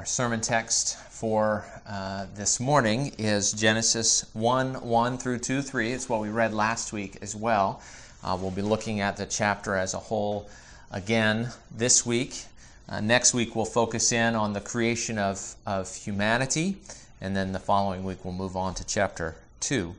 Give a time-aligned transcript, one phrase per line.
[0.00, 5.92] Our sermon text for uh, this morning is Genesis 1 1 through 2 3.
[5.92, 7.82] It's what we read last week as well.
[8.24, 10.48] Uh, we'll be looking at the chapter as a whole
[10.90, 12.44] again this week.
[12.88, 16.78] Uh, next week, we'll focus in on the creation of, of humanity,
[17.20, 19.94] and then the following week, we'll move on to chapter 2.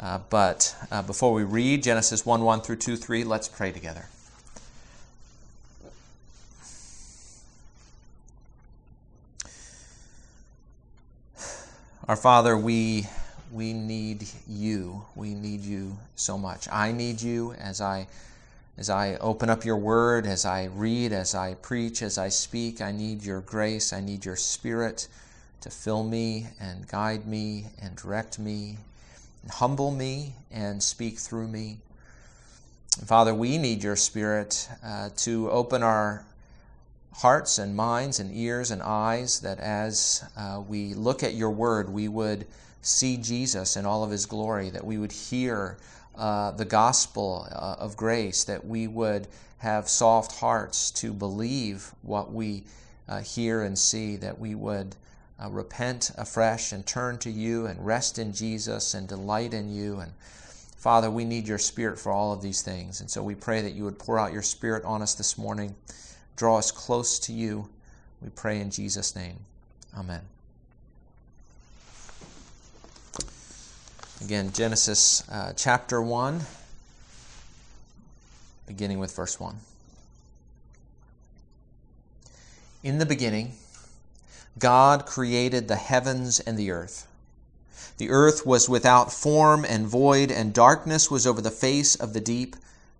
[0.00, 4.06] Uh, but uh, before we read Genesis 1 1 through 2 3, let's pray together.
[12.08, 13.08] Our Father, we,
[13.50, 15.04] we need you.
[15.16, 16.68] We need you so much.
[16.70, 18.06] I need you as I,
[18.78, 22.80] as I open up your word, as I read, as I preach, as I speak.
[22.80, 23.92] I need your grace.
[23.92, 25.08] I need your spirit
[25.62, 28.76] to fill me and guide me and direct me,
[29.42, 31.78] and humble me and speak through me.
[33.04, 36.24] Father, we need your spirit uh, to open our
[37.16, 41.88] hearts and minds and ears and eyes that as uh, we look at your word,
[41.88, 42.46] we would
[42.82, 45.78] see Jesus in all of his glory, that we would hear
[46.14, 52.32] uh, the gospel uh, of grace, that we would have soft hearts to believe what
[52.32, 52.64] we
[53.08, 54.94] uh, hear and see, that we would
[55.42, 60.00] uh, repent afresh and turn to you and rest in Jesus and delight in you.
[60.00, 60.12] And
[60.76, 63.00] Father, we need your spirit for all of these things.
[63.00, 65.74] And so we pray that you would pour out your spirit on us this morning
[66.36, 67.68] draw us close to you.
[68.22, 69.36] We pray in Jesus' name.
[69.96, 70.22] Amen.
[74.22, 76.40] Again, Genesis uh, chapter 1,
[78.66, 79.56] beginning with verse 1.
[82.82, 83.52] In the beginning,
[84.58, 87.06] God created the heavens and the earth.
[87.98, 92.20] The earth was without form and void, and darkness was over the face of the
[92.20, 92.56] deep,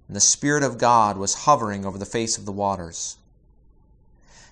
[0.08, 3.16] and the Spirit of God was hovering over the face of the waters.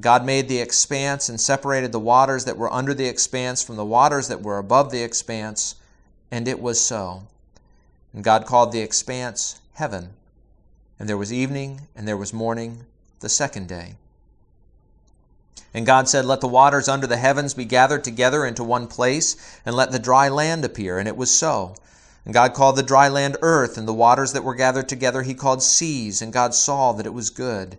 [0.00, 3.84] God made the expanse and separated the waters that were under the expanse from the
[3.84, 5.76] waters that were above the expanse,
[6.30, 7.22] and it was so.
[8.12, 10.10] And God called the expanse heaven.
[10.98, 12.84] And there was evening, and there was morning,
[13.20, 13.94] the second day.
[15.72, 19.36] And God said, Let the waters under the heavens be gathered together into one place,
[19.64, 20.98] and let the dry land appear.
[20.98, 21.74] And it was so.
[22.24, 25.34] And God called the dry land earth, and the waters that were gathered together he
[25.34, 26.20] called seas.
[26.20, 27.78] And God saw that it was good.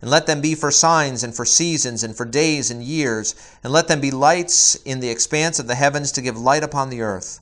[0.00, 3.72] and let them be for signs and for seasons and for days and years, and
[3.72, 7.02] let them be lights in the expanse of the heavens to give light upon the
[7.02, 7.40] earth.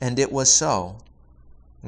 [0.00, 0.96] And it was so.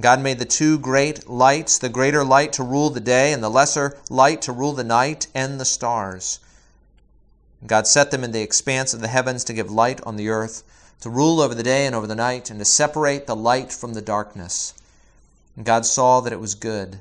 [0.00, 3.48] God made the two great lights, the greater light to rule the day, and the
[3.48, 6.40] lesser light to rule the night, and the stars.
[7.64, 10.64] God set them in the expanse of the heavens to give light on the earth,
[11.00, 13.94] to rule over the day and over the night, and to separate the light from
[13.94, 14.74] the darkness.
[15.56, 17.00] And God saw that it was good.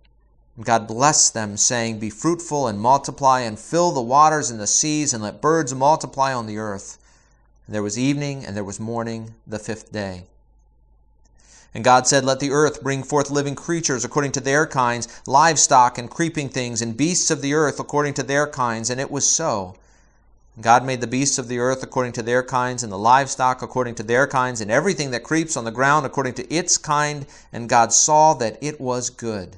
[0.65, 5.13] God blessed them, saying, Be fruitful and multiply, and fill the waters and the seas,
[5.13, 6.97] and let birds multiply on the earth.
[7.65, 10.25] And there was evening, and there was morning, the fifth day.
[11.73, 15.97] And God said, Let the earth bring forth living creatures according to their kinds, livestock
[15.97, 18.89] and creeping things, and beasts of the earth according to their kinds.
[18.89, 19.75] And it was so.
[20.59, 23.95] God made the beasts of the earth according to their kinds, and the livestock according
[23.95, 27.25] to their kinds, and everything that creeps on the ground according to its kind.
[27.53, 29.57] And God saw that it was good.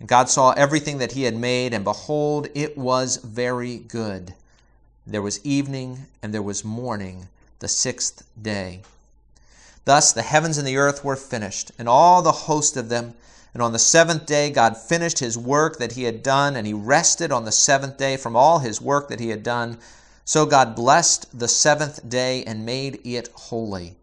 [0.00, 4.34] And God saw everything that he had made, and behold, it was very good.
[5.06, 7.28] There was evening, and there was morning,
[7.58, 8.82] the sixth day.
[9.84, 13.14] Thus the heavens and the earth were finished, and all the host of them.
[13.54, 16.74] And on the seventh day, God finished his work that he had done, and he
[16.74, 19.78] rested on the seventh day from all his work that he had done.
[20.24, 23.96] So God blessed the seventh day and made it holy,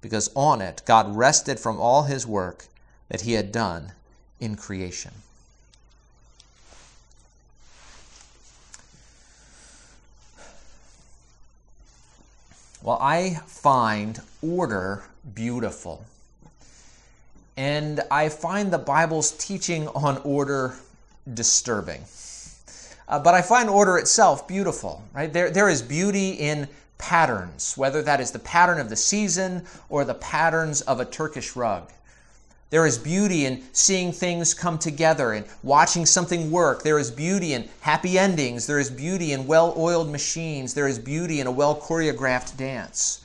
[0.00, 2.66] because on it God rested from all his work
[3.10, 3.92] that he had done
[4.40, 5.12] in creation.
[12.82, 16.04] Well, I find order beautiful.
[17.56, 20.76] And I find the Bible's teaching on order
[21.32, 22.02] disturbing.
[23.08, 25.32] Uh, but I find order itself beautiful, right?
[25.32, 26.68] There, there is beauty in
[26.98, 31.56] patterns, whether that is the pattern of the season or the patterns of a Turkish
[31.56, 31.90] rug.
[32.70, 36.82] There is beauty in seeing things come together and watching something work.
[36.82, 38.66] There is beauty in happy endings.
[38.66, 40.74] There is beauty in well oiled machines.
[40.74, 43.20] There is beauty in a well choreographed dance.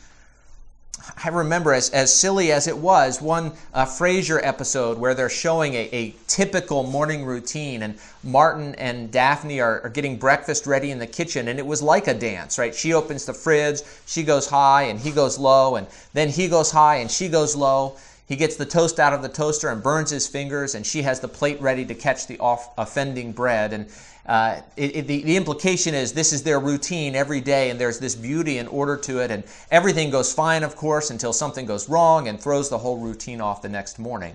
[1.23, 5.73] I remember, as, as silly as it was, one uh, Frasier episode where they're showing
[5.73, 10.99] a, a typical morning routine, and Martin and Daphne are, are getting breakfast ready in
[10.99, 12.73] the kitchen, and it was like a dance, right?
[12.73, 16.71] She opens the fridge, she goes high, and he goes low, and then he goes
[16.71, 17.97] high, and she goes low.
[18.31, 21.19] He gets the toast out of the toaster and burns his fingers, and she has
[21.19, 23.73] the plate ready to catch the off offending bread.
[23.73, 23.87] And
[24.25, 27.99] uh, it, it, the, the implication is this is their routine every day, and there's
[27.99, 31.89] this beauty and order to it, and everything goes fine, of course, until something goes
[31.89, 34.33] wrong and throws the whole routine off the next morning.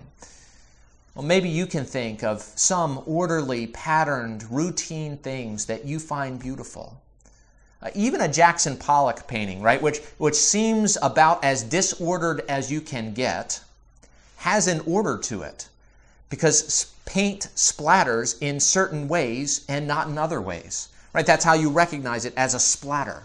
[1.14, 7.00] Well, maybe you can think of some orderly, patterned, routine things that you find beautiful.
[7.80, 12.82] Uh, even a Jackson Pollock painting, right, which, which seems about as disordered as you
[12.82, 13.62] can get,
[14.36, 15.68] has an order to it
[16.28, 20.88] because paint splatters in certain ways and not in other ways.
[21.12, 21.26] Right?
[21.26, 23.22] That's how you recognize it as a splatter.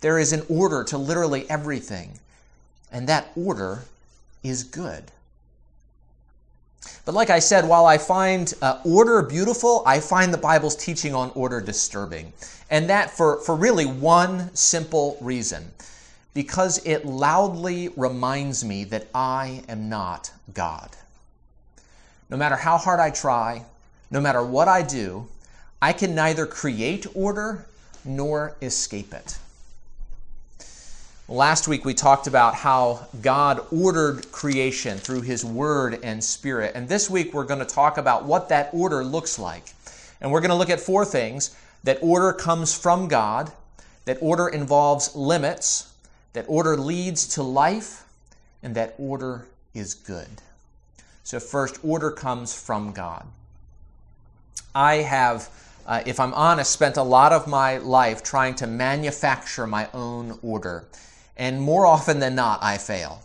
[0.00, 2.18] There is an order to literally everything,
[2.90, 3.84] and that order
[4.42, 5.04] is good.
[7.04, 11.14] But like I said, while I find uh, order beautiful, I find the Bible's teaching
[11.14, 12.32] on order disturbing.
[12.70, 15.70] And that for, for really one simple reason
[16.34, 20.90] because it loudly reminds me that I am not God.
[22.30, 23.64] No matter how hard I try,
[24.10, 25.26] no matter what I do,
[25.80, 27.66] I can neither create order
[28.04, 29.38] nor escape it.
[31.28, 36.72] Last week we talked about how God ordered creation through His Word and Spirit.
[36.74, 39.72] And this week we're going to talk about what that order looks like.
[40.20, 43.52] And we're going to look at four things that order comes from God,
[44.04, 45.91] that order involves limits,
[46.32, 48.04] that order leads to life,
[48.62, 50.28] and that order is good.
[51.24, 53.26] So, first, order comes from God.
[54.74, 55.48] I have,
[55.86, 60.38] uh, if I'm honest, spent a lot of my life trying to manufacture my own
[60.42, 60.84] order.
[61.36, 63.22] And more often than not, I fail.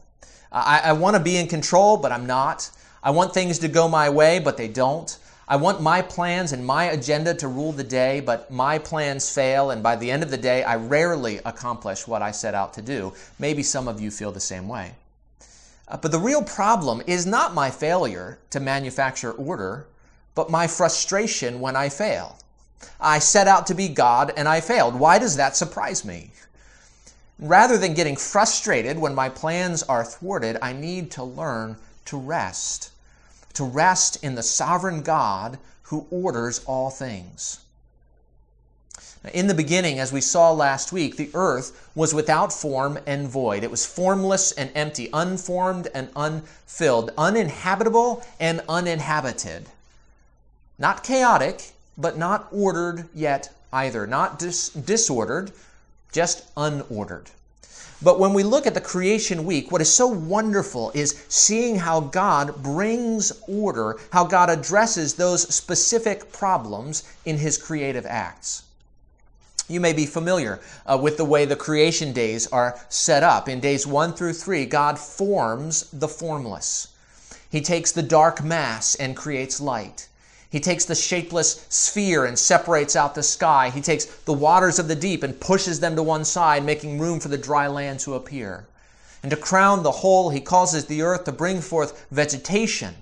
[0.51, 2.69] I, I want to be in control, but I'm not.
[3.03, 5.17] I want things to go my way, but they don't.
[5.49, 9.71] I want my plans and my agenda to rule the day, but my plans fail,
[9.71, 12.81] and by the end of the day, I rarely accomplish what I set out to
[12.81, 13.13] do.
[13.39, 14.95] Maybe some of you feel the same way.
[15.87, 19.87] Uh, but the real problem is not my failure to manufacture order,
[20.35, 22.37] but my frustration when I fail.
[22.99, 24.95] I set out to be God and I failed.
[24.95, 26.31] Why does that surprise me?
[27.39, 32.91] Rather than getting frustrated when my plans are thwarted, I need to learn to rest
[33.57, 37.59] to rest in the sovereign God who orders all things.
[39.33, 43.63] In the beginning, as we saw last week, the earth was without form and void.
[43.63, 49.65] It was formless and empty, unformed and unfilled, uninhabitable and uninhabited.
[50.77, 54.05] Not chaotic, but not ordered yet either.
[54.05, 55.51] Not dis- disordered,
[56.11, 57.31] just unordered.
[58.01, 62.01] But when we look at the creation week, what is so wonderful is seeing how
[62.01, 68.63] God brings order, how God addresses those specific problems in his creative acts.
[69.67, 73.49] You may be familiar uh, with the way the creation days are set up.
[73.49, 76.89] In days one through three, God forms the formless.
[77.49, 80.06] He takes the dark mass and creates light.
[80.49, 83.69] He takes the shapeless sphere and separates out the sky.
[83.69, 87.19] He takes the waters of the deep and pushes them to one side, making room
[87.19, 88.65] for the dry land to appear.
[89.21, 92.95] And to crown the whole, he causes the earth to bring forth vegetation.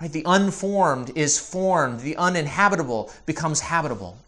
[0.00, 0.12] Right?
[0.12, 4.18] The unformed is formed, the uninhabitable becomes habitable.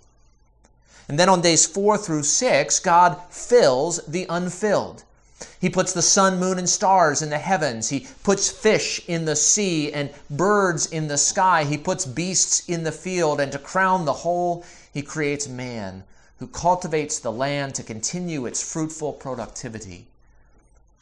[1.09, 5.05] And then on days four through six, God fills the unfilled.
[5.61, 7.89] He puts the sun, moon, and stars in the heavens.
[7.89, 11.65] He puts fish in the sea and birds in the sky.
[11.65, 13.41] He puts beasts in the field.
[13.41, 16.05] And to crown the whole, he creates man
[16.39, 20.07] who cultivates the land to continue its fruitful productivity.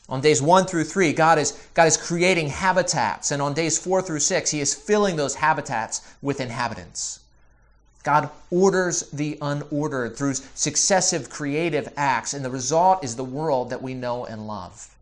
[0.09, 3.31] On days one through three, God is, God is creating habitats.
[3.31, 7.21] And on days four through six, he is filling those habitats with inhabitants.
[8.04, 13.82] God orders the unordered through successive creative acts, and the result is the world that
[13.82, 14.94] we know and love.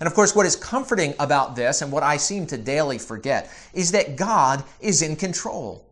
[0.00, 3.50] And of course, what is comforting about this, and what I seem to daily forget,
[3.72, 5.84] is that God is in control.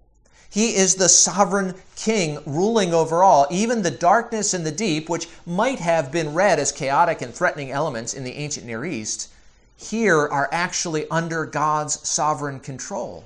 [0.51, 3.47] He is the sovereign king ruling over all.
[3.51, 7.71] Even the darkness and the deep, which might have been read as chaotic and threatening
[7.71, 9.31] elements in the ancient Near East,
[9.77, 13.23] here are actually under God's sovereign control.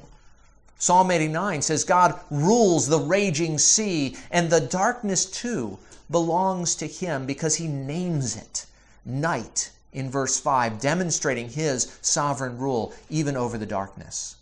[0.83, 5.79] Psalm 89 says, God rules the raging sea, and the darkness too
[6.11, 8.67] belongs to him because he names it
[9.05, 14.35] night in verse 5, demonstrating his sovereign rule even over the darkness.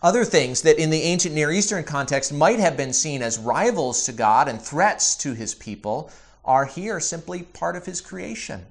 [0.00, 4.04] Other things that in the ancient Near Eastern context might have been seen as rivals
[4.04, 6.12] to God and threats to his people
[6.44, 8.64] are here simply part of his creation.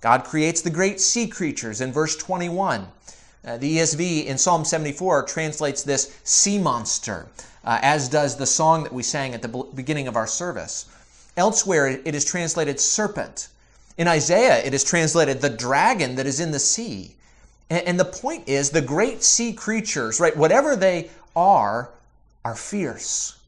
[0.00, 2.88] God creates the great sea creatures in verse 21.
[3.44, 7.28] Uh, the ESV in Psalm 74 translates this sea monster,
[7.64, 10.86] uh, as does the song that we sang at the beginning of our service.
[11.36, 13.48] Elsewhere, it is translated serpent.
[13.96, 17.14] In Isaiah, it is translated the dragon that is in the sea.
[17.70, 21.90] And, and the point is, the great sea creatures, right, whatever they are,
[22.44, 23.38] are fierce.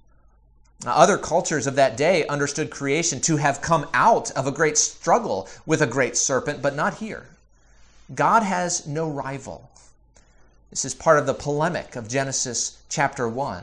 [0.84, 4.78] Now, other cultures of that day understood creation to have come out of a great
[4.78, 7.26] struggle with a great serpent, but not here.
[8.14, 9.70] God has no rival.
[10.70, 13.62] This is part of the polemic of Genesis chapter 1.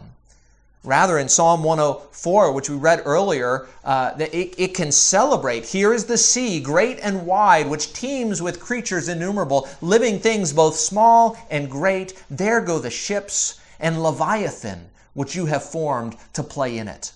[0.84, 5.66] Rather, in Psalm 104, which we read earlier, uh, it, it can celebrate.
[5.66, 10.78] Here is the sea, great and wide, which teems with creatures innumerable, living things both
[10.78, 12.14] small and great.
[12.30, 17.12] There go the ships and Leviathan, which you have formed to play in it.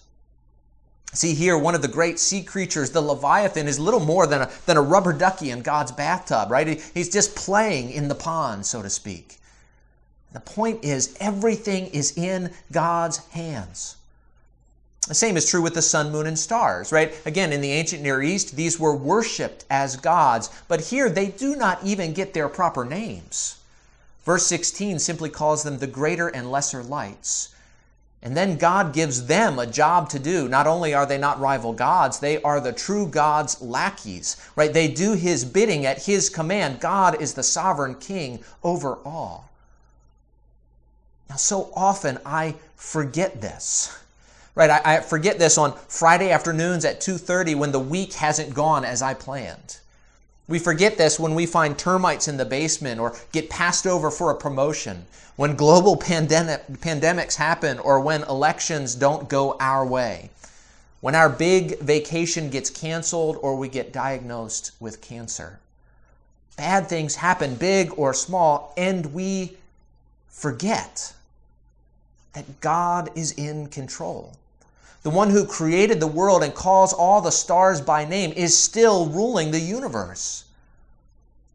[1.13, 4.51] See here, one of the great sea creatures, the Leviathan, is little more than a,
[4.65, 6.81] than a rubber ducky in God's bathtub, right?
[6.93, 9.37] He's just playing in the pond, so to speak.
[10.31, 13.97] The point is, everything is in God's hands.
[15.07, 17.13] The same is true with the sun, moon, and stars, right?
[17.25, 21.57] Again, in the ancient Near East, these were worshiped as gods, but here they do
[21.57, 23.57] not even get their proper names.
[24.23, 27.49] Verse 16 simply calls them the greater and lesser lights.
[28.23, 30.47] And then God gives them a job to do.
[30.47, 34.71] Not only are they not rival gods, they are the true God's lackeys, right?
[34.71, 36.79] They do his bidding at his command.
[36.79, 39.49] God is the sovereign king over all.
[41.29, 43.97] Now, so often I forget this.
[44.53, 49.01] Right, I, forget this on Friday afternoons at 2:30 when the week hasn't gone as
[49.01, 49.77] I planned.
[50.47, 54.31] We forget this when we find termites in the basement or get passed over for
[54.31, 55.05] a promotion,
[55.35, 60.29] when global pandemic, pandemics happen, or when elections don't go our way,
[60.99, 65.59] when our big vacation gets canceled or we get diagnosed with cancer.
[66.57, 69.57] Bad things happen, big or small, and we
[70.27, 71.13] forget
[72.33, 74.35] that God is in control.
[75.03, 79.07] The one who created the world and calls all the stars by name is still
[79.07, 80.43] ruling the universe.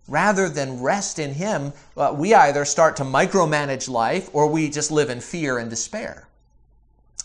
[0.09, 4.91] Rather than rest in Him, uh, we either start to micromanage life or we just
[4.91, 6.27] live in fear and despair.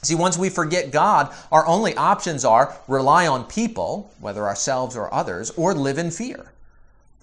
[0.03, 5.13] See, once we forget God, our only options are rely on people, whether ourselves or
[5.13, 6.51] others, or live in fear.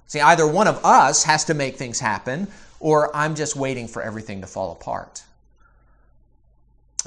[0.07, 2.47] See, either one of us has to make things happen,
[2.79, 5.25] or I'm just waiting for everything to fall apart.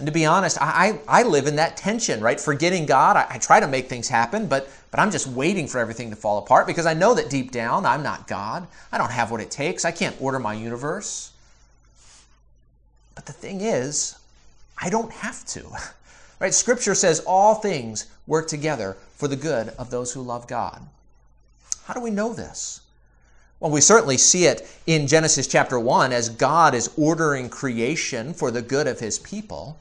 [0.02, 2.40] And to be honest, I, I, live in that tension, right?
[2.40, 5.78] Forgetting God, I, I try to make things happen, but, but I'm just waiting for
[5.78, 8.66] everything to fall apart because I know that deep down I'm not God.
[8.92, 9.86] I don't have what it takes.
[9.86, 11.34] I can't order my universe.
[13.14, 14.18] But the thing is,
[14.76, 15.66] I don't have to.
[16.40, 16.56] Right?
[16.56, 20.82] Scripture says all things work together for the good of those who love God.
[21.86, 22.82] How do we know this?
[23.60, 28.50] Well, we certainly see it in Genesis chapter 1 as God is ordering creation for
[28.50, 29.78] the good of his people.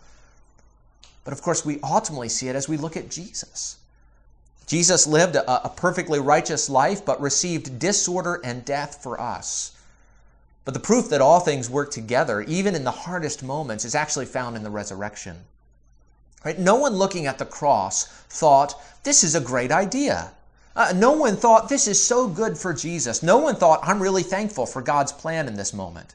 [1.25, 3.77] But of course, we ultimately see it as we look at Jesus.
[4.67, 9.73] Jesus lived a, a perfectly righteous life, but received disorder and death for us.
[10.65, 14.27] But the proof that all things work together, even in the hardest moments, is actually
[14.27, 15.37] found in the resurrection.
[16.45, 16.59] Right?
[16.59, 20.31] No one looking at the cross thought, this is a great idea.
[20.77, 23.23] Uh, no one thought, this is so good for Jesus.
[23.23, 26.15] No one thought, I'm really thankful for God's plan in this moment.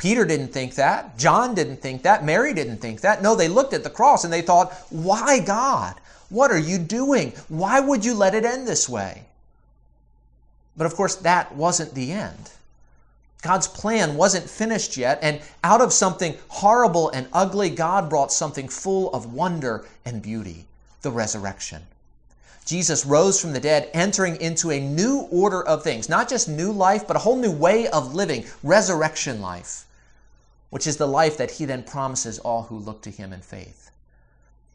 [0.00, 1.18] Peter didn't think that.
[1.18, 2.24] John didn't think that.
[2.24, 3.22] Mary didn't think that.
[3.22, 5.94] No, they looked at the cross and they thought, why God?
[6.30, 7.34] What are you doing?
[7.48, 9.24] Why would you let it end this way?
[10.74, 12.50] But of course, that wasn't the end.
[13.42, 18.68] God's plan wasn't finished yet, and out of something horrible and ugly, God brought something
[18.68, 20.64] full of wonder and beauty
[21.02, 21.82] the resurrection.
[22.64, 26.72] Jesus rose from the dead, entering into a new order of things, not just new
[26.72, 29.84] life, but a whole new way of living, resurrection life,
[30.70, 33.90] which is the life that he then promises all who look to him in faith.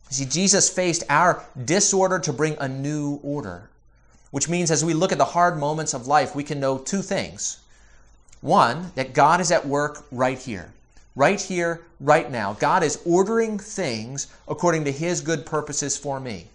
[0.10, 3.70] See, Jesus faced our disorder to bring a new order,
[4.32, 7.02] which means as we look at the hard moments of life, we can know two
[7.02, 7.60] things.
[8.42, 10.72] One, that God is at work right here,
[11.16, 12.54] right here, right now.
[12.54, 16.48] God is ordering things according to His good purposes for me.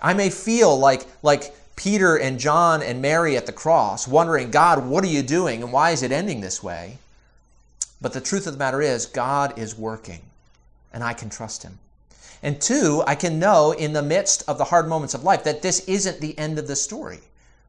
[0.00, 4.86] I may feel like, like Peter and John and Mary at the cross, wondering, God,
[4.86, 6.98] what are you doing and why is it ending this way?
[8.02, 10.20] But the truth of the matter is, God is working,
[10.92, 11.78] and I can trust Him.
[12.42, 15.62] And two, I can know in the midst of the hard moments of life that
[15.62, 17.20] this isn't the end of the story.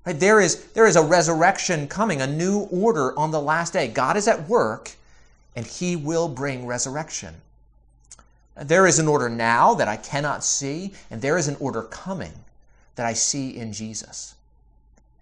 [0.05, 0.19] Right?
[0.19, 3.87] There, is, there is a resurrection coming, a new order on the last day.
[3.87, 4.91] God is at work,
[5.55, 7.35] and He will bring resurrection.
[8.55, 12.33] There is an order now that I cannot see, and there is an order coming
[12.95, 14.33] that I see in Jesus.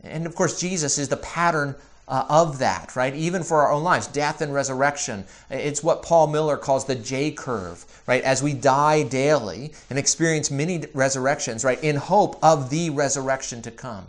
[0.03, 1.75] And of course, Jesus is the pattern
[2.11, 3.15] uh, of that, right?
[3.15, 5.23] Even for our own lives, death and resurrection.
[5.49, 8.21] It's what Paul Miller calls the J curve, right?
[8.21, 11.81] As we die daily and experience many resurrections, right?
[11.81, 14.05] In hope of the resurrection to come.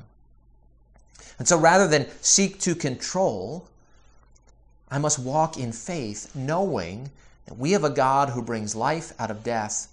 [1.39, 3.69] And so rather than seek to control,
[4.91, 7.11] I must walk in faith, knowing
[7.47, 9.87] that we have a God who brings life out of death,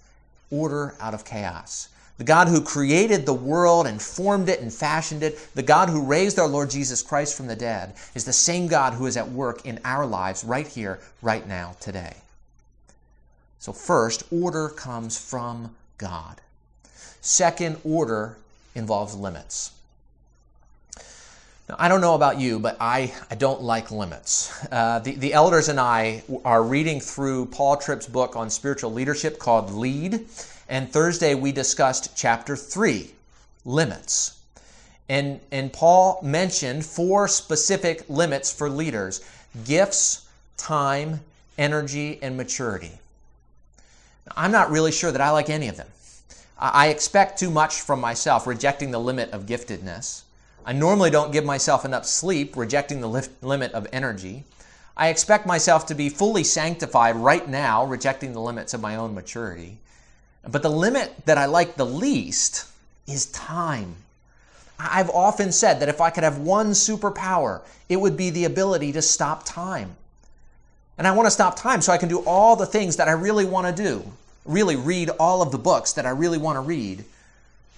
[0.50, 1.88] order out of chaos.
[2.20, 6.04] The God who created the world and formed it and fashioned it, the God who
[6.04, 9.30] raised our Lord Jesus Christ from the dead, is the same God who is at
[9.30, 12.14] work in our lives right here, right now, today.
[13.58, 16.42] So, first, order comes from God.
[17.22, 18.36] Second, order
[18.74, 19.72] involves limits.
[21.70, 24.52] Now, I don't know about you, but I, I don't like limits.
[24.70, 29.38] Uh, the, the elders and I are reading through Paul Tripp's book on spiritual leadership
[29.38, 30.26] called Lead.
[30.70, 33.10] And Thursday we discussed chapter 3,
[33.64, 34.38] limits.
[35.08, 39.20] And, and Paul mentioned four specific limits for leaders
[39.64, 41.20] gifts, time,
[41.58, 42.92] energy, and maturity.
[44.36, 45.88] I'm not really sure that I like any of them.
[46.56, 50.22] I expect too much from myself, rejecting the limit of giftedness.
[50.64, 54.44] I normally don't give myself enough sleep, rejecting the limit of energy.
[54.96, 59.16] I expect myself to be fully sanctified right now, rejecting the limits of my own
[59.16, 59.78] maturity.
[60.46, 62.66] But the limit that I like the least
[63.06, 63.96] is time.
[64.78, 68.92] I've often said that if I could have one superpower, it would be the ability
[68.92, 69.96] to stop time.
[70.96, 73.12] And I want to stop time so I can do all the things that I
[73.12, 74.04] really want to do,
[74.44, 77.04] really read all of the books that I really want to read.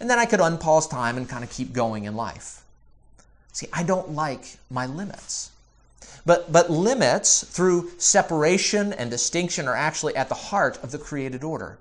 [0.00, 2.62] And then I could unpause time and kind of keep going in life.
[3.52, 5.50] See, I don't like my limits.
[6.24, 11.44] But, but limits through separation and distinction are actually at the heart of the created
[11.44, 11.78] order.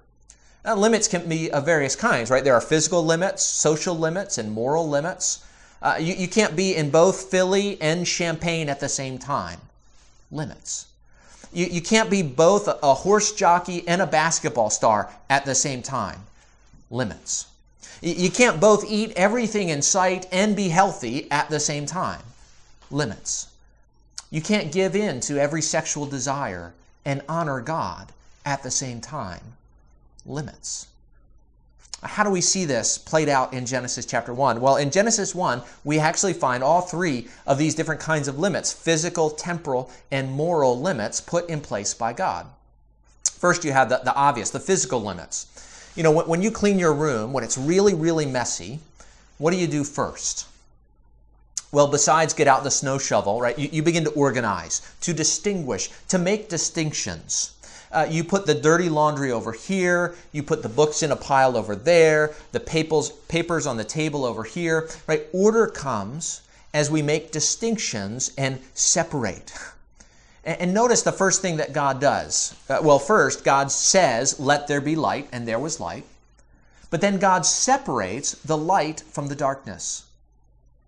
[0.63, 2.43] Now, limits can be of various kinds, right?
[2.43, 5.43] There are physical limits, social limits, and moral limits.
[5.82, 9.60] Uh, you, you can't be in both Philly and Champaign at the same time.
[10.32, 10.86] Limits.
[11.52, 15.56] You, you can't be both a, a horse jockey and a basketball star at the
[15.56, 16.19] same time.
[16.91, 17.47] Limits.
[18.02, 22.21] You, you can't both eat everything in sight and be healthy at the same time.
[22.91, 23.47] Limits.
[24.30, 28.12] You can't give in to every sexual desire and honor God
[28.45, 29.41] at the same time
[30.26, 30.88] limits.
[32.04, 34.60] How do we see this played out in Genesis chapter 1?
[34.60, 38.74] Well, in Genesis 1, we actually find all three of these different kinds of limits
[38.74, 42.48] physical, temporal, and moral limits put in place by God.
[43.24, 45.92] First, you have the, the obvious, the physical limits.
[45.96, 48.80] You know, when, when you clean your room, when it's really, really messy,
[49.38, 50.48] what do you do first?
[51.72, 55.90] Well, besides get out the snow shovel, right, you, you begin to organize, to distinguish,
[56.10, 57.54] to make distinctions.
[57.92, 61.58] Uh, you put the dirty laundry over here, you put the books in a pile
[61.58, 65.28] over there, the papers, papers on the table over here, right?
[65.34, 66.42] Order comes
[66.74, 69.54] as we make distinctions and separate.
[70.44, 72.56] And notice the first thing that God does.
[72.68, 76.04] Uh, well, first, God says, Let there be light, and there was light.
[76.90, 80.04] But then God separates the light from the darkness.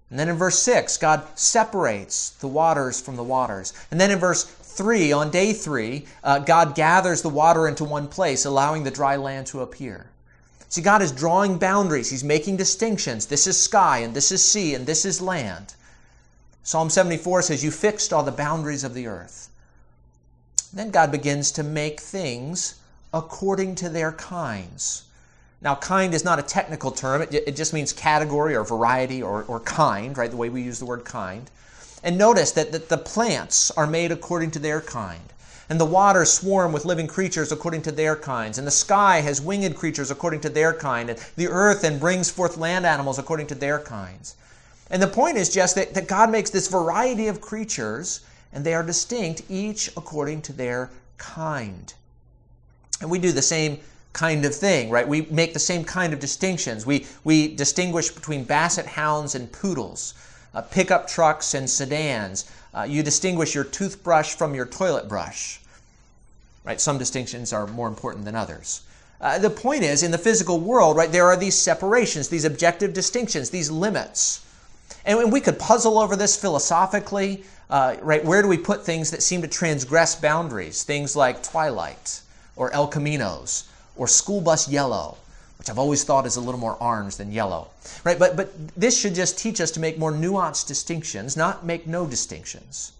[0.09, 3.73] And then in verse 6, God separates the waters from the waters.
[3.89, 8.07] And then in verse 3, on day 3, uh, God gathers the water into one
[8.07, 10.07] place, allowing the dry land to appear.
[10.69, 12.09] See, God is drawing boundaries.
[12.09, 13.27] He's making distinctions.
[13.27, 15.75] This is sky, and this is sea, and this is land.
[16.63, 19.49] Psalm 74 says, You fixed all the boundaries of the earth.
[20.73, 22.75] Then God begins to make things
[23.13, 25.03] according to their kinds.
[25.61, 29.43] Now, kind is not a technical term, it, it just means category or variety or,
[29.43, 30.31] or kind, right?
[30.31, 31.49] The way we use the word kind.
[32.03, 35.33] And notice that, that the plants are made according to their kind.
[35.69, 38.57] And the waters swarm with living creatures according to their kinds.
[38.57, 41.09] And the sky has winged creatures according to their kind.
[41.09, 44.35] And the earth and brings forth land animals according to their kinds.
[44.89, 48.73] And the point is just that, that God makes this variety of creatures, and they
[48.73, 51.93] are distinct, each according to their kind.
[53.01, 53.79] And we do the same
[54.11, 55.07] kind of thing, right?
[55.07, 56.85] We make the same kind of distinctions.
[56.85, 60.13] We, we distinguish between basset hounds and poodles,
[60.53, 62.49] uh, pickup trucks and sedans.
[62.73, 65.59] Uh, you distinguish your toothbrush from your toilet brush,
[66.63, 66.81] right?
[66.81, 68.81] Some distinctions are more important than others.
[69.21, 72.93] Uh, the point is, in the physical world, right, there are these separations, these objective
[72.93, 74.45] distinctions, these limits.
[75.05, 78.23] And we could puzzle over this philosophically, uh, right?
[78.23, 80.83] Where do we put things that seem to transgress boundaries?
[80.83, 82.21] Things like twilight
[82.55, 85.17] or El Caminos or school bus yellow,
[85.63, 87.69] which I've always thought is a little more orange than yellow,
[88.03, 88.19] right?
[88.19, 92.05] But, but this should just teach us to make more nuanced distinctions, not make no
[92.05, 92.91] distinctions.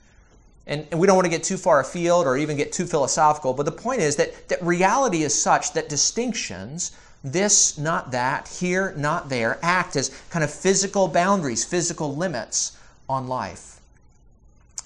[0.66, 3.54] And, and we don't want to get too far afield or even get too philosophical,
[3.54, 8.94] but the point is that, that reality is such that distinctions this, not that, here,
[8.96, 12.78] not there, act as kind of physical boundaries, physical limits
[13.10, 13.82] on life.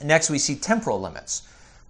[0.04, 1.44] Next, we see temporal limits.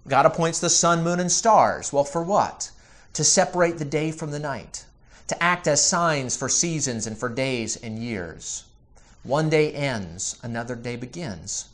[0.06, 1.94] God appoints the sun, moon, and stars.
[1.94, 2.72] Well, for what?
[3.14, 4.84] To separate the day from the night,
[5.28, 8.64] to act as signs for seasons and for days and years.
[9.22, 11.68] One day ends, another day begins.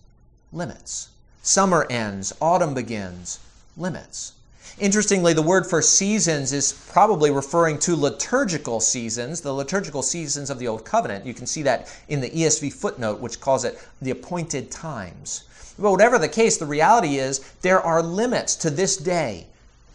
[0.53, 1.09] Limits.
[1.43, 3.39] Summer ends, autumn begins.
[3.77, 4.33] Limits.
[4.79, 10.59] Interestingly, the word for seasons is probably referring to liturgical seasons, the liturgical seasons of
[10.59, 11.25] the Old Covenant.
[11.25, 15.45] You can see that in the ESV footnote, which calls it the appointed times.
[15.79, 19.47] But whatever the case, the reality is there are limits to this day,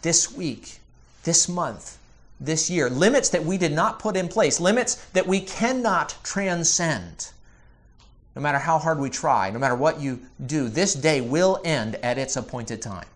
[0.01, 0.79] this week,
[1.23, 1.97] this month,
[2.39, 2.89] this year.
[2.89, 7.31] Limits that we did not put in place, limits that we cannot transcend.
[8.35, 11.95] No matter how hard we try, no matter what you do, this day will end
[11.95, 13.07] at its appointed time.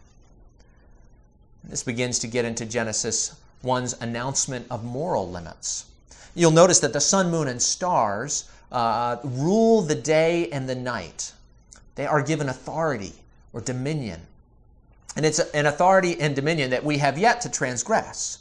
[1.63, 5.85] This begins to get into Genesis 1's announcement of moral limits.
[6.35, 11.31] You'll notice that the sun, moon, and stars uh, rule the day and the night.
[11.95, 13.13] They are given authority
[13.53, 14.19] or dominion.
[15.15, 18.39] And it's an authority and dominion that we have yet to transgress.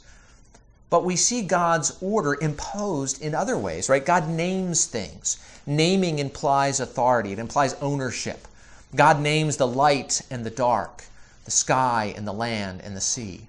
[0.93, 4.05] But we see God's order imposed in other ways, right?
[4.05, 5.43] God names things.
[5.65, 8.47] Naming implies authority, it implies ownership.
[8.95, 11.05] God names the light and the dark
[11.45, 13.47] the sky and the land and the sea.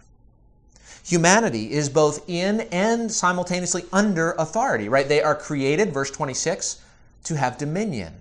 [1.04, 5.07] Humanity is both in and simultaneously under authority, right?
[5.07, 6.80] They are created, verse 26,
[7.24, 8.14] to have dominion.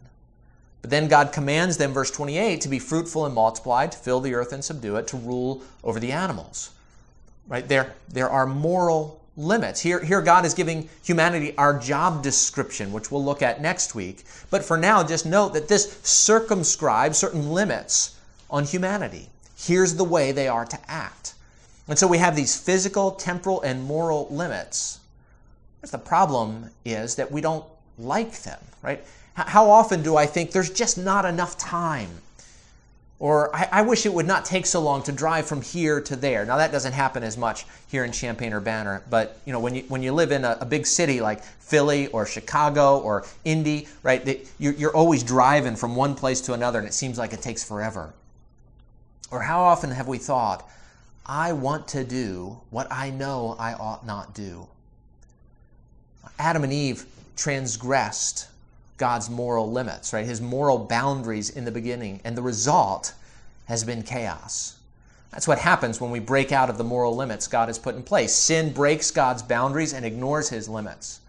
[0.81, 4.33] But then God commands them, verse 28, to be fruitful and multiply, to fill the
[4.33, 6.71] earth and subdue it, to rule over the animals.
[7.47, 7.67] Right?
[7.67, 9.79] There, there are moral limits.
[9.79, 14.23] Here, here God is giving humanity our job description, which we'll look at next week.
[14.49, 18.15] But for now, just note that this circumscribes certain limits
[18.49, 19.29] on humanity.
[19.58, 21.34] Here's the way they are to act.
[21.88, 24.99] And so we have these physical, temporal, and moral limits.
[25.82, 27.65] But the problem is that we don't
[27.97, 29.03] like them, right?
[29.34, 32.10] How often do I think there's just not enough time?
[33.23, 36.17] Or I, I, wish it would not take so long to drive from here to
[36.17, 36.43] there.
[36.45, 40.03] Now that doesn't happen as much here in Champaign-Urbana, but you know when you when
[40.03, 44.25] you live in a, a big city like Philly or Chicago or Indy, right?
[44.25, 47.41] They, you're, you're always driving from one place to another, and it seems like it
[47.41, 48.13] takes forever.
[49.31, 50.69] Or how often have we thought,
[51.25, 54.67] I want to do what I know I ought not do?
[56.38, 57.05] Adam and Eve
[57.38, 58.49] transgressed
[59.03, 60.25] God's moral limits, right?
[60.25, 63.13] His moral boundaries in the beginning, and the result
[63.65, 64.77] has been chaos.
[65.29, 68.03] That's what happens when we break out of the moral limits God has put in
[68.03, 68.31] place.
[68.33, 71.19] Sin breaks God's boundaries and ignores his limits.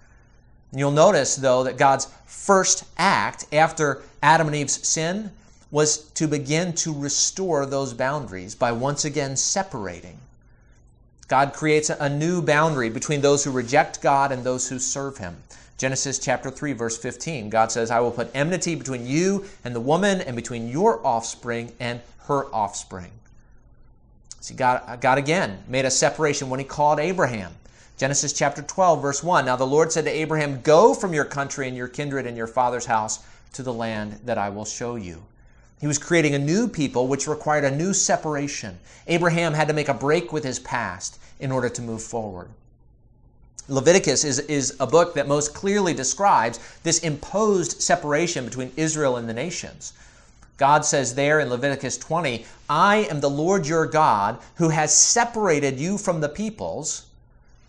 [0.70, 5.32] And you'll notice, though, that God's first act after Adam and Eve's sin
[5.72, 10.20] was to begin to restore those boundaries by once again separating.
[11.26, 15.36] God creates a new boundary between those who reject God and those who serve Him.
[15.76, 19.80] Genesis chapter 3, verse 15, God says, I will put enmity between you and the
[19.80, 23.10] woman, and between your offspring and her offspring.
[24.40, 27.52] See, God, God again made a separation when he called Abraham.
[27.96, 29.46] Genesis chapter 12, verse 1.
[29.46, 32.46] Now the Lord said to Abraham, Go from your country and your kindred and your
[32.46, 35.22] father's house to the land that I will show you.
[35.80, 38.78] He was creating a new people which required a new separation.
[39.06, 42.48] Abraham had to make a break with his past in order to move forward.
[43.68, 49.28] Leviticus is, is a book that most clearly describes this imposed separation between Israel and
[49.28, 49.94] the nations.
[50.56, 55.80] God says there in Leviticus 20, I am the Lord your God who has separated
[55.80, 57.06] you from the peoples.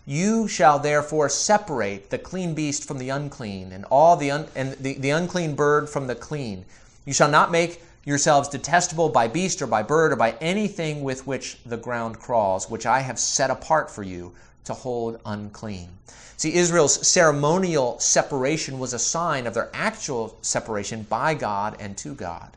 [0.04, 4.74] You shall therefore separate the clean beast from the unclean, and all the un- and
[4.74, 6.64] the, the unclean bird from the clean.
[7.04, 11.26] You shall not make yourselves detestable by beast or by bird or by anything with
[11.26, 14.32] which the ground crawls, which I have set apart for you
[14.66, 15.88] to hold unclean.
[16.36, 22.14] See, Israel's ceremonial separation was a sign of their actual separation by God and to
[22.14, 22.56] God.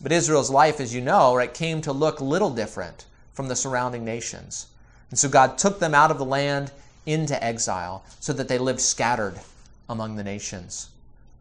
[0.00, 4.04] But Israel's life, as you know, right, came to look little different from the surrounding
[4.04, 4.66] nations.
[5.10, 6.72] And so God took them out of the land
[7.04, 9.38] into exile so that they lived scattered
[9.88, 10.88] among the nations.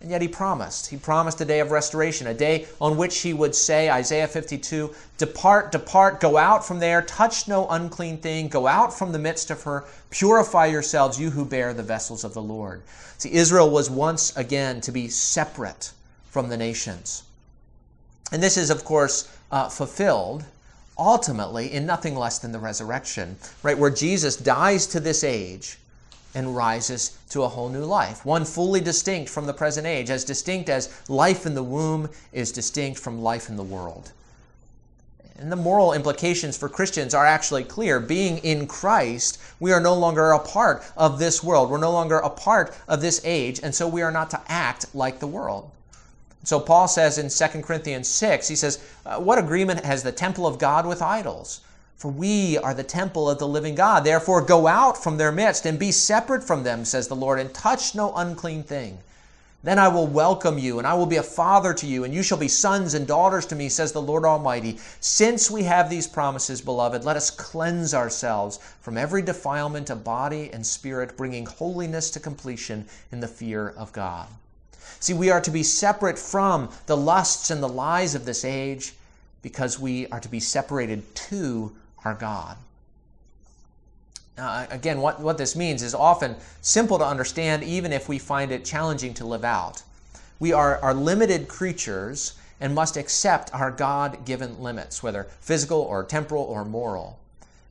[0.01, 0.87] And yet he promised.
[0.87, 4.93] He promised a day of restoration, a day on which he would say, Isaiah 52,
[5.17, 9.49] Depart, depart, go out from there, touch no unclean thing, go out from the midst
[9.49, 12.83] of her, purify yourselves, you who bear the vessels of the Lord.
[13.17, 15.91] See, Israel was once again to be separate
[16.29, 17.23] from the nations.
[18.31, 20.43] And this is, of course, uh, fulfilled
[20.97, 23.77] ultimately in nothing less than the resurrection, right?
[23.77, 25.77] Where Jesus dies to this age
[26.35, 30.23] and rises to a whole new life, one fully distinct from the present age, as
[30.23, 34.11] distinct as life in the womb is distinct from life in the world.
[35.37, 37.99] And the moral implications for Christians are actually clear.
[37.99, 41.69] Being in Christ, we are no longer a part of this world.
[41.69, 44.93] We're no longer a part of this age, and so we are not to act
[44.93, 45.71] like the world.
[46.43, 50.45] So Paul says in 2 Corinthians 6, he says, uh, What agreement has the temple
[50.45, 51.61] of God with idols?
[51.95, 54.03] For we are the temple of the living God.
[54.03, 57.53] Therefore, go out from their midst and be separate from them, says the Lord, and
[57.53, 58.97] touch no unclean thing.
[59.63, 62.21] Then I will welcome you, and I will be a father to you, and you
[62.21, 64.77] shall be sons and daughters to me, says the Lord Almighty.
[64.99, 70.51] Since we have these promises, beloved, let us cleanse ourselves from every defilement of body
[70.53, 74.27] and spirit, bringing holiness to completion in the fear of God.
[74.99, 78.93] See, we are to be separate from the lusts and the lies of this age
[79.41, 82.57] because we are to be separated to our God.
[84.37, 88.51] Now, again, what, what this means is often simple to understand, even if we find
[88.51, 89.81] it challenging to live out.
[90.39, 96.03] We are, are limited creatures and must accept our God given limits, whether physical or
[96.03, 97.19] temporal or moral.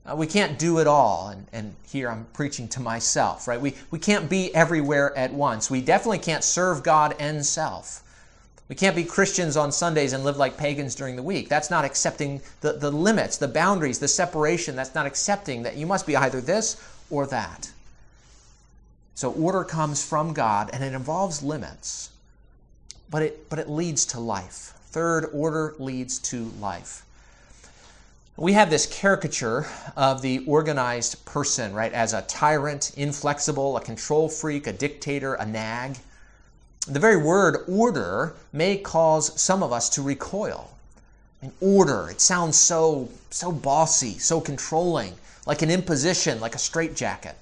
[0.07, 1.29] Uh, we can't do it all.
[1.29, 3.61] And, and here I'm preaching to myself, right?
[3.61, 5.71] We, we can't be everywhere at once.
[5.71, 8.03] We definitely can't serve God and self.
[8.69, 11.49] We can't be Christians on Sundays and live like pagans during the week.
[11.49, 14.75] That's not accepting the, the limits, the boundaries, the separation.
[14.75, 17.71] That's not accepting that you must be either this or that.
[19.15, 22.11] So order comes from God and it involves limits,
[23.11, 24.73] but it, but it leads to life.
[24.87, 27.05] Third, order leads to life.
[28.37, 34.29] We have this caricature of the organized person, right, as a tyrant, inflexible, a control
[34.29, 35.97] freak, a dictator, a nag.
[36.87, 40.71] The very word order may cause some of us to recoil.
[41.41, 45.15] An order, it sounds so so bossy, so controlling,
[45.47, 47.37] like an imposition, like a straitjacket.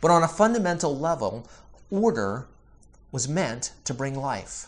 [0.00, 1.48] But on a fundamental level,
[1.90, 2.46] order
[3.10, 4.66] was meant to bring life.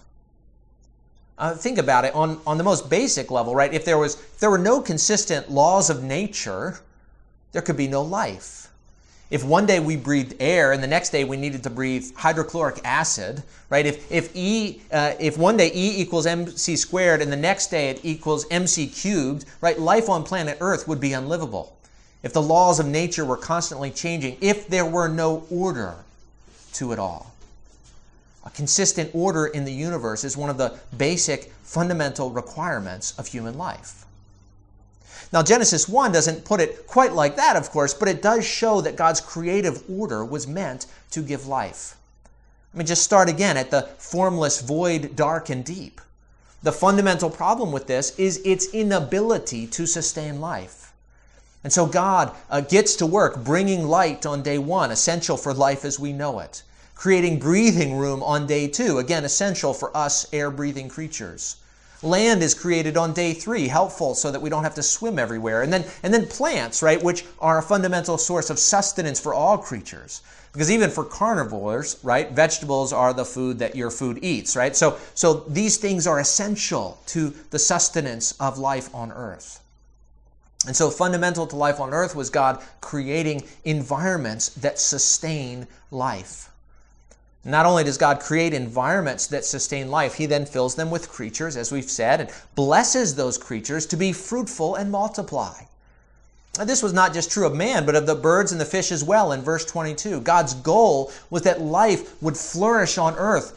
[1.38, 3.74] Uh, think about it on, on the most basic level, right?
[3.74, 6.80] If there was if there were no consistent laws of nature,
[7.52, 8.68] there could be no life.
[9.28, 12.80] If one day we breathed air and the next day we needed to breathe hydrochloric
[12.84, 13.84] acid, right?
[13.84, 17.90] If if e uh, if one day e equals mc squared and the next day
[17.90, 19.78] it equals mc cubed, right?
[19.78, 21.76] Life on planet Earth would be unlivable.
[22.22, 25.96] If the laws of nature were constantly changing, if there were no order
[26.74, 27.32] to it all.
[28.44, 33.58] A consistent order in the universe is one of the basic fundamental requirements of human
[33.58, 34.05] life.
[35.32, 38.80] Now, Genesis 1 doesn't put it quite like that, of course, but it does show
[38.80, 41.96] that God's creative order was meant to give life.
[42.72, 46.00] I mean, just start again at the formless, void, dark, and deep.
[46.62, 50.92] The fundamental problem with this is its inability to sustain life.
[51.64, 55.84] And so God uh, gets to work bringing light on day one, essential for life
[55.84, 56.62] as we know it
[56.96, 61.56] creating breathing room on day two, again, essential for us air breathing creatures.
[62.06, 65.62] Land is created on day three, helpful so that we don't have to swim everywhere.
[65.62, 69.58] And then, and then plants, right, which are a fundamental source of sustenance for all
[69.58, 70.22] creatures.
[70.52, 74.74] Because even for carnivores, right, vegetables are the food that your food eats, right?
[74.74, 79.60] So, so these things are essential to the sustenance of life on earth.
[80.66, 86.50] And so, fundamental to life on earth was God creating environments that sustain life.
[87.46, 91.56] Not only does God create environments that sustain life, He then fills them with creatures,
[91.56, 95.62] as we've said, and blesses those creatures to be fruitful and multiply.
[96.64, 99.04] This was not just true of man, but of the birds and the fish as
[99.04, 100.20] well in verse 22.
[100.22, 103.56] God's goal was that life would flourish on earth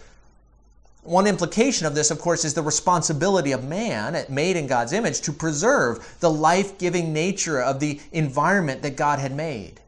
[1.04, 5.22] one implication of this, of course, is the responsibility of man, made in God's image,
[5.22, 9.80] to preserve the life giving nature of the environment that God had made.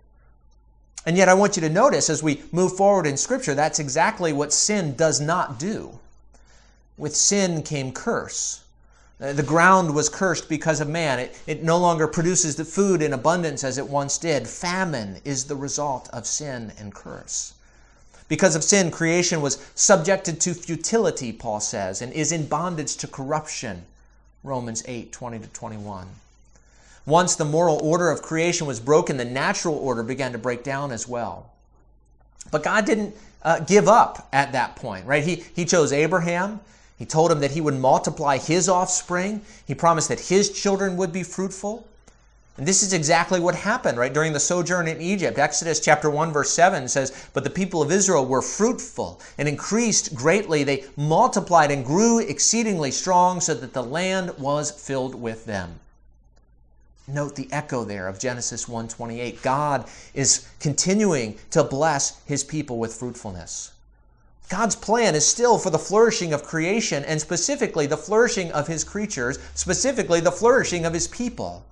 [1.06, 4.34] And yet, I want you to notice as we move forward in Scripture, that's exactly
[4.34, 6.00] what sin does not do.
[6.98, 8.64] With sin came curse.
[9.20, 11.20] Uh, the ground was cursed because of man.
[11.20, 14.48] It, it no longer produces the food in abundance as it once did.
[14.48, 17.54] Famine is the result of sin and curse.
[18.28, 23.08] Because of sin, creation was subjected to futility, Paul says, and is in bondage to
[23.08, 23.86] corruption.
[24.44, 26.08] Romans 8 20 to 21.
[27.06, 30.92] Once the moral order of creation was broken, the natural order began to break down
[30.92, 31.52] as well.
[32.52, 35.24] But God didn't uh, give up at that point, right?
[35.24, 36.60] He, he chose Abraham.
[37.00, 39.42] He told him that he would multiply his offspring.
[39.66, 41.88] He promised that his children would be fruitful.
[42.58, 45.40] And this is exactly what happened, right, during the sojourn in Egypt.
[45.40, 50.14] Exodus chapter 1 verse 7 says, "But the people of Israel were fruitful and increased
[50.14, 50.64] greatly.
[50.64, 55.81] They multiplied and grew exceedingly strong so that the land was filled with them."
[57.08, 59.42] Note the echo there of Genesis 1:28.
[59.42, 63.72] God is continuing to bless his people with fruitfulness.
[64.50, 68.84] God's plan is still for the flourishing of creation and specifically the flourishing of his
[68.84, 71.64] creatures, specifically the flourishing of his people.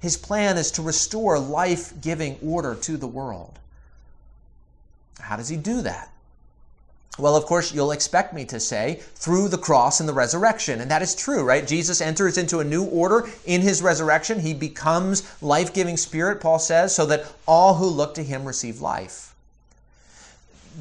[0.00, 3.58] His plan is to restore life giving order to the world.
[5.20, 6.10] How does he do that?
[7.20, 10.80] Well, of course, you'll expect me to say through the cross and the resurrection.
[10.80, 11.66] And that is true, right?
[11.66, 14.40] Jesus enters into a new order in his resurrection.
[14.40, 18.80] He becomes life giving spirit, Paul says, so that all who look to him receive
[18.80, 19.34] life.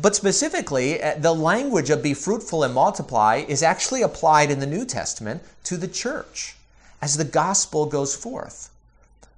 [0.01, 4.67] But specifically, eh, the language of be fruitful and multiply is actually applied in the
[4.67, 6.55] New Testament to the church
[7.01, 8.69] as the gospel goes forth.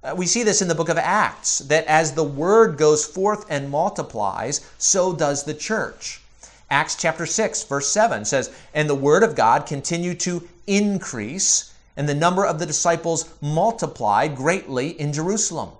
[0.04, 3.46] Uh, we see this in the book of Acts, that as the word goes forth
[3.48, 6.21] and multiplies, so does the church.
[6.72, 12.08] Acts chapter 6, verse 7 says, And the word of God continued to increase, and
[12.08, 15.72] the number of the disciples multiplied greatly in Jerusalem.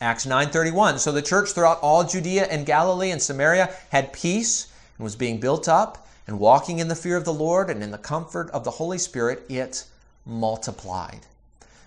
[0.00, 5.02] Acts 9:31 So the church throughout all Judea and Galilee and Samaria had peace and
[5.02, 7.98] was being built up and walking in the fear of the Lord and in the
[7.98, 9.86] comfort of the Holy Spirit it
[10.24, 11.26] multiplied.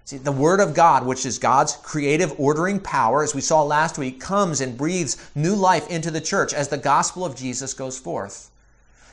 [0.07, 3.97] See, the Word of God, which is God's creative ordering power, as we saw last
[3.97, 7.99] week, comes and breathes new life into the church as the gospel of Jesus goes
[7.99, 8.49] forth.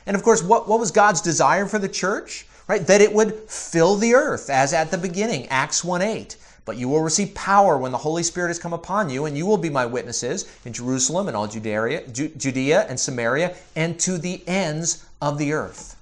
[0.05, 2.47] And of course, what, what was God's desire for the church?
[2.69, 2.87] Right?
[2.87, 6.37] That it would fill the earth, as at the beginning, Acts 1 8.
[6.63, 9.45] But you will receive power when the Holy Spirit has come upon you, and you
[9.45, 14.47] will be my witnesses in Jerusalem and all Judea, Judea and Samaria, and to the
[14.47, 15.97] ends of the earth.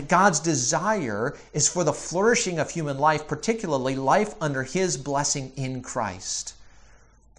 [0.00, 5.82] God's desire is for the flourishing of human life, particularly life under His blessing in
[5.82, 6.54] Christ.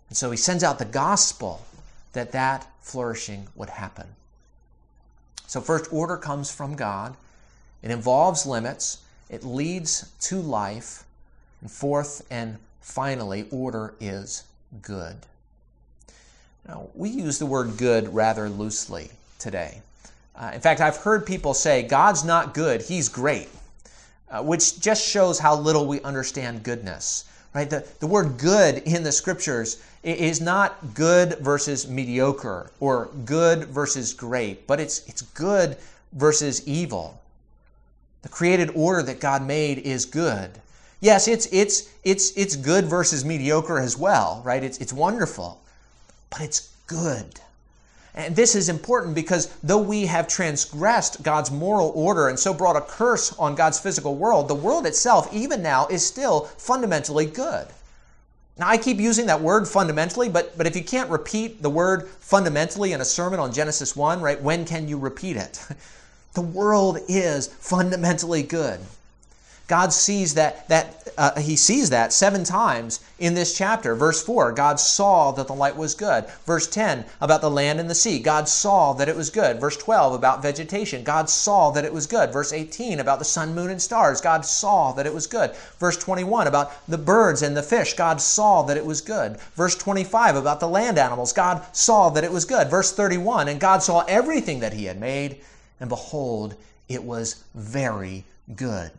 [0.09, 1.65] And so He sends out the gospel
[2.13, 4.07] that that flourishing would happen.
[5.47, 7.15] So, first, order comes from God.
[7.81, 8.99] It involves limits.
[9.29, 11.03] It leads to life.
[11.61, 14.43] And fourth and finally, order is
[14.81, 15.17] good.
[16.67, 19.81] Now, we use the word good rather loosely today.
[20.37, 23.49] Uh, in fact, I've heard people say, God's not good, He's great,
[24.29, 27.25] uh, which just shows how little we understand goodness.
[27.55, 27.69] Right?
[27.69, 34.13] The, the word good in the scriptures is not good versus mediocre or good versus
[34.13, 35.75] great, but it's, it's good
[36.13, 37.19] versus evil.
[38.21, 40.51] The created order that God made is good.
[40.99, 44.63] Yes, it's, it's, it's, it's good versus mediocre as well, right?
[44.63, 45.59] It's, it's wonderful,
[46.29, 47.39] but it's good.
[48.17, 52.75] And this is important because though we have transgressed God's moral order and so brought
[52.75, 57.67] a curse on God's physical world, the world itself, even now, is still fundamentally good.
[58.57, 62.07] Now, I keep using that word fundamentally, but, but if you can't repeat the word
[62.07, 65.63] fundamentally in a sermon on Genesis 1, right, when can you repeat it?
[66.33, 68.79] The world is fundamentally good.
[69.67, 73.95] God sees that, that uh, he sees that seven times in this chapter.
[73.95, 76.25] Verse 4, God saw that the light was good.
[76.45, 79.59] Verse 10, about the land and the sea, God saw that it was good.
[79.59, 82.31] Verse 12, about vegetation, God saw that it was good.
[82.31, 85.53] Verse 18, about the sun, moon, and stars, God saw that it was good.
[85.79, 89.37] Verse 21, about the birds and the fish, God saw that it was good.
[89.55, 92.69] Verse 25, about the land animals, God saw that it was good.
[92.69, 95.41] Verse 31, and God saw everything that he had made,
[95.81, 96.55] and behold,
[96.87, 98.23] it was very
[98.55, 98.91] good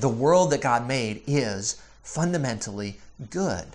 [0.00, 2.98] the world that God made is fundamentally
[3.30, 3.66] good.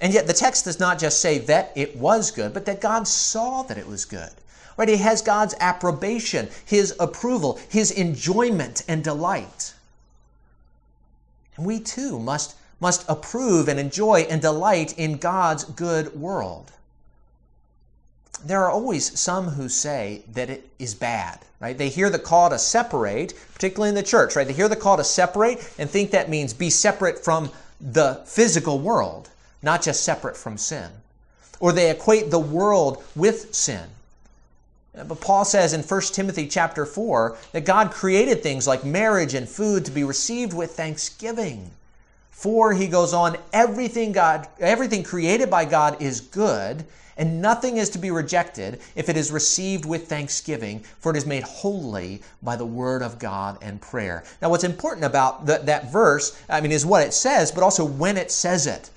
[0.00, 3.06] And yet the text does not just say that it was good, but that God
[3.06, 4.30] saw that it was good.
[4.76, 4.88] Right?
[4.88, 9.74] He has God's approbation, his approval, his enjoyment and delight.
[11.56, 16.72] And we too must, must approve and enjoy and delight in God's good world.
[18.44, 21.78] There are always some who say that it is bad, right?
[21.78, 24.46] They hear the call to separate, particularly in the church, right?
[24.46, 28.78] They hear the call to separate and think that means be separate from the physical
[28.78, 29.28] world
[29.62, 30.90] not just separate from sin.
[31.60, 33.88] Or they equate the world with sin.
[34.94, 39.48] But Paul says in 1 Timothy chapter 4 that God created things like marriage and
[39.48, 41.70] food to be received with thanksgiving.
[42.42, 46.84] For he goes on, everything God everything created by God is good,
[47.16, 51.24] and nothing is to be rejected if it is received with thanksgiving, for it is
[51.24, 54.24] made holy by the word of God and prayer.
[54.42, 57.84] Now what's important about the, that verse, I mean, is what it says, but also
[57.84, 58.90] when it says it.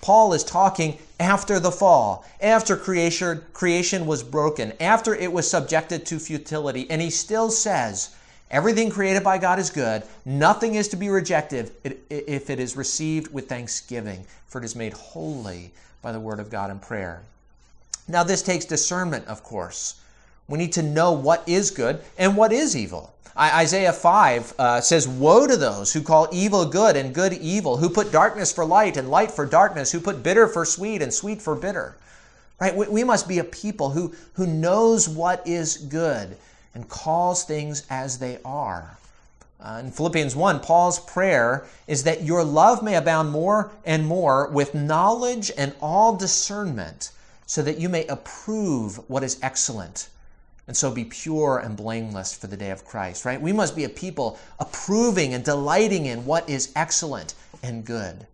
[0.00, 6.06] Paul is talking after the fall, after creation, creation was broken, after it was subjected
[6.06, 6.88] to futility.
[6.88, 8.14] And he still says,
[8.52, 10.04] everything created by God is good.
[10.24, 14.92] Nothing is to be rejected if it is received with thanksgiving, for it is made
[14.92, 15.72] holy
[16.02, 17.22] by the word of God and prayer.
[18.06, 20.00] Now, this takes discernment, of course.
[20.48, 23.14] We need to know what is good and what is evil.
[23.38, 27.88] Isaiah 5 uh, says, Woe to those who call evil good and good evil, who
[27.88, 31.40] put darkness for light and light for darkness, who put bitter for sweet and sweet
[31.40, 31.96] for bitter.
[32.60, 32.76] Right?
[32.76, 36.36] We, we must be a people who, who knows what is good
[36.74, 38.98] and calls things as they are.
[39.60, 44.48] Uh, in Philippians 1, Paul's prayer is that your love may abound more and more
[44.48, 47.10] with knowledge and all discernment,
[47.46, 50.08] so that you may approve what is excellent
[50.66, 53.40] and so be pure and blameless for the day of Christ, right?
[53.40, 58.26] We must be a people approving and delighting in what is excellent and good.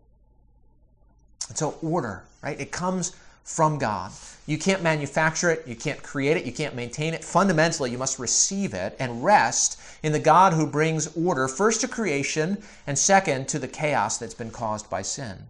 [1.48, 2.60] And so, order, right?
[2.60, 3.16] It comes
[3.48, 4.12] from God.
[4.46, 7.24] You can't manufacture it, you can't create it, you can't maintain it.
[7.24, 11.88] Fundamentally, you must receive it and rest in the God who brings order, first to
[11.88, 15.46] creation, and second to the chaos that's been caused by sin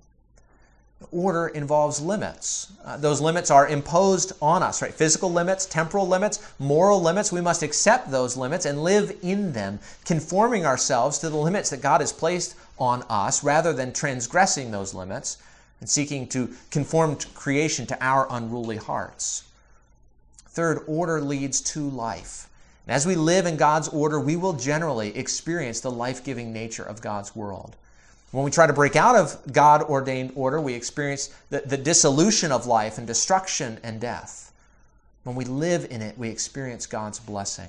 [1.13, 2.73] order involves limits.
[2.85, 4.93] Uh, those limits are imposed on us, right?
[4.93, 7.31] Physical limits, temporal limits, moral limits.
[7.31, 11.83] We must accept those limits and live in them, conforming ourselves to the limits that
[11.83, 15.39] God has placed on us rather than transgressing those limits
[15.81, 19.45] and seeking to conform to creation to our unruly hearts.
[20.47, 22.49] Third, order leads to life.
[22.87, 26.83] And as we live in God's order, we will generally experience the life giving nature
[26.83, 27.77] of God's world.
[28.31, 32.53] When we try to break out of God ordained order, we experience the, the dissolution
[32.53, 34.53] of life and destruction and death.
[35.25, 37.69] When we live in it, we experience God's blessing.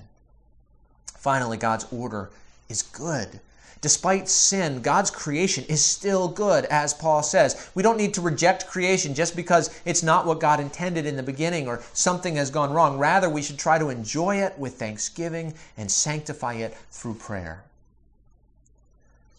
[1.18, 2.30] Finally, God's order
[2.70, 3.40] is good.
[3.82, 7.70] Despite sin, God's creation is still good, as Paul says.
[7.76, 11.24] We don't need to reject creation just because it's not what God intended in the
[11.24, 12.98] beginning or something has gone wrong.
[12.98, 17.64] Rather, we should try to enjoy it with thanksgiving and sanctify it through prayer.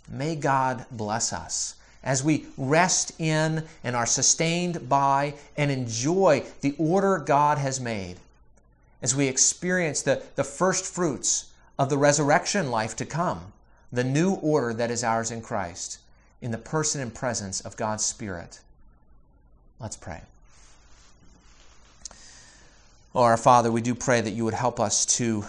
[0.09, 6.75] May God bless us as we rest in and are sustained by and enjoy the
[6.79, 8.17] order God has made,
[9.03, 13.53] as we experience the, the first fruits of the resurrection life to come,
[13.93, 15.99] the new order that is ours in Christ,
[16.41, 18.61] in the person and presence of God's Spirit.
[19.81, 20.23] Let's pray.
[23.15, 25.45] Oh, our Father, we do pray that you would help us to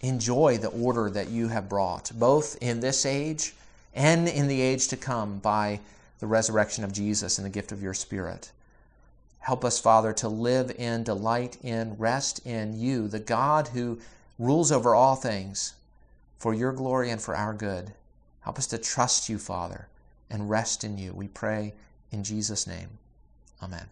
[0.00, 3.54] enjoy the order that you have brought, both in this age
[3.94, 5.80] and in the age to come by
[6.20, 8.52] the resurrection of Jesus and the gift of your Spirit.
[9.40, 13.98] Help us, Father, to live in, delight in, rest in you, the God who
[14.38, 15.74] rules over all things
[16.38, 17.92] for your glory and for our good.
[18.40, 19.88] Help us to trust you, Father,
[20.30, 21.12] and rest in you.
[21.12, 21.74] We pray
[22.10, 22.98] in Jesus' name.
[23.62, 23.86] Amen.